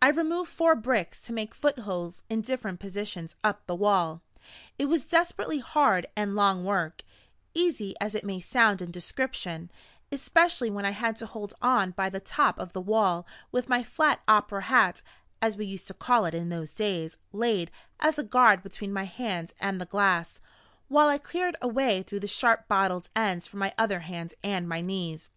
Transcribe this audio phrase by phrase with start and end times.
[0.00, 4.22] I removed four bricks to make footholes in different positions up the wall.
[4.78, 7.02] It was desperately hard and long work,
[7.54, 9.72] easy as it may sound in description
[10.12, 13.82] especially when I had to hold on by the top of the wall, with my
[13.82, 15.02] flat opera hat
[15.42, 19.06] (as we used to call it in those days) laid, as a guard, between my
[19.06, 20.40] hand and the glass,
[20.86, 24.68] while I cleared a way through the sharp bottle ends for my other hand and
[24.68, 25.30] my knees.